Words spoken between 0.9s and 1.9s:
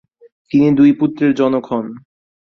পুত্রের জনক হন।